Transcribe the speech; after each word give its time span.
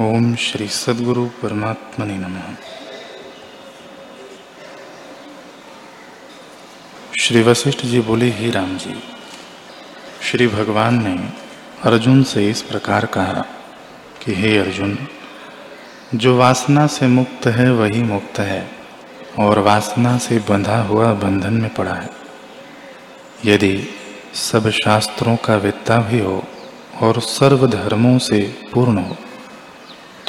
ओम 0.00 0.34
श्री 0.34 0.68
सदगुरु 0.68 1.26
परमात्मा 1.26 2.06
नमः। 2.06 2.42
श्री 7.20 7.42
वशिष्ठ 7.42 7.86
जी 7.86 8.00
बोले, 8.00 8.30
ही 8.30 8.50
राम 8.50 8.78
जी, 8.78 9.02
श्री 10.22 10.46
भगवान 10.46 11.08
ने 11.08 11.28
अर्जुन 11.82 12.22
से 12.22 12.50
इस 12.50 12.62
प्रकार 12.62 13.06
कहा 13.06 13.44
कि, 14.24 14.34
हे 14.34 14.58
अर्जुन, 14.58 14.98
जो 16.14 16.38
वासना 16.38 16.86
से 16.86 17.06
मुक्त 17.06 17.46
है, 17.46 17.72
वही 17.72 18.02
मुक्त 18.02 18.38
है, 18.38 18.70
और 19.38 19.58
वासना 19.58 20.18
से 20.18 20.38
बंधा 20.38 20.82
हुआ 20.82 21.12
बंधन 21.12 21.54
में 21.54 21.74
पड़ा 21.74 21.94
है। 21.94 22.10
यदि 23.44 23.88
सब 24.34 24.70
शास्त्रों 24.70 25.36
का 25.36 25.56
वित्ता 25.56 25.98
भी 25.98 26.18
हो, 26.18 26.44
और 27.02 27.20
सर्व 27.20 27.66
धर्मों 27.66 28.18
से 28.18 28.62
पूर्ण 28.72 28.98
हो 28.98 29.16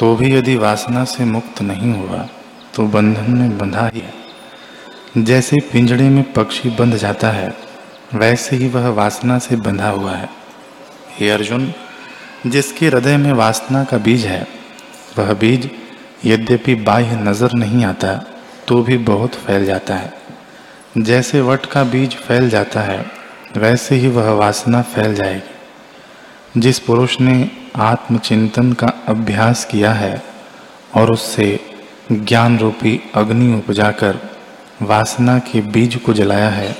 तो 0.00 0.14
भी 0.16 0.32
यदि 0.34 0.56
वासना 0.56 1.04
से 1.04 1.24
मुक्त 1.24 1.60
नहीं 1.62 1.92
हुआ 1.94 2.26
तो 2.74 2.86
बंधन 2.86 3.30
में 3.30 3.58
बंधा 3.58 3.86
ही 3.86 4.00
है। 4.00 5.24
जैसे 5.24 5.56
पिंजड़े 5.72 6.08
में 6.08 6.22
पक्षी 6.32 6.70
बंध 6.70 6.96
जाता 6.96 7.30
है, 7.30 7.52
वैसे 8.14 8.56
ही 8.56 8.68
वह 8.68 8.88
वासना 8.90 9.38
से 9.38 9.56
बंधा 9.56 9.88
हुआ 9.88 10.12
है। 10.12 10.28
हे 11.10 11.30
अर्जुन, 11.30 11.72
जिसके 12.46 12.86
हृदय 12.86 13.16
में 13.16 13.32
वासना 13.32 13.84
का 13.84 13.98
बीज 13.98 14.26
है, 14.26 14.46
वह 15.18 15.32
बीज 15.34 15.68
यद्यपि 16.24 16.74
बाह्य 16.74 17.16
नज़र 17.18 17.52
नहीं 17.54 17.84
आता 17.84 18.14
तो 18.68 18.82
भी 18.82 18.98
बहुत 19.04 19.34
फैल 19.36 19.64
जाता 19.64 19.94
है। 19.94 20.12
जैसे 20.98 21.40
वट 21.40 21.66
का 21.66 21.84
बीज 21.84 22.14
फैल 22.16 22.48
जाता 22.50 22.80
है, 22.80 23.04
वैसे 23.56 23.94
ही 23.94 24.08
वह 24.08 24.30
वासना 24.34 24.82
फैल 24.84 25.14
जाएगी। 25.14 26.60
जिस 26.60 26.78
पुरुष 26.78 27.20
ने 27.20 27.50
आत्मचिंतन 27.76 28.72
का 28.72 28.92
अभ्यास 29.10 29.64
किया 29.64 29.92
है 29.92 30.22
और 30.94 31.12
उससे 31.12 31.60
ज्ञान 32.12 32.58
रूपी 32.58 33.00
अग्नि 33.14 33.54
उपजाकर 33.54 34.18
वासना 34.82 35.38
के 35.38 35.60
बीज 35.60 35.96
को 35.96 36.12
जलाया 36.12 36.48
है, 36.48 36.76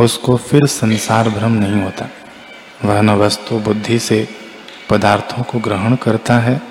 उसको 0.00 0.36
फिर 0.36 0.66
संसार 0.66 1.28
भ्रम 1.28 1.52
नहीं 1.52 1.82
होता। 1.82 2.08
वह 2.84 3.00
न 3.00 3.10
वस्तु 3.10 3.58
बुद्धि 3.58 3.98
से 3.98 4.28
पदार्थों 4.90 5.42
को 5.42 5.58
ग्रहण 5.58 5.96
करता 5.96 6.38
है, 6.38 6.62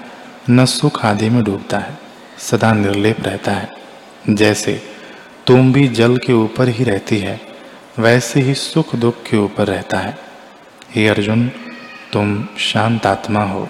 न 0.49 0.65
सुख 0.65 1.05
आदि 1.05 1.29
में 1.29 1.43
डूबता 1.43 1.79
है, 1.79 1.97
सदा 2.37 2.73
निर्लेप 2.73 3.17
रहता 3.19 3.51
है। 3.51 3.69
जैसे 4.29 4.81
तुम 5.47 5.73
भी 5.73 5.87
जल 5.87 6.17
के 6.17 6.33
ऊपर 6.33 6.67
ही 6.67 6.83
रहती 6.83 7.17
है, 7.17 7.41
वैसे 7.99 8.41
ही 8.41 8.53
सुख 8.53 8.95
दुख 8.95 9.23
के 9.23 9.37
ऊपर 9.37 9.67
रहता 9.67 9.97
है। 9.97 10.17
हे 10.95 11.07
अर्जुन, 11.07 11.47
तुम 12.13 12.47
शांत 12.57 13.05
आत्मा 13.05 13.43
हो। 13.43 13.67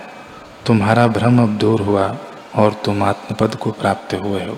तुम्हारा 0.65 1.07
भ्रम 1.07 1.41
अब 1.41 1.57
दूर 1.57 1.81
हुआ 1.81 2.17
और 2.55 2.73
तुम 2.85 3.03
आत्मपद 3.03 3.55
को 3.55 3.71
प्राप्त 3.71 4.13
हुए 4.13 4.43
हो। 4.45 4.57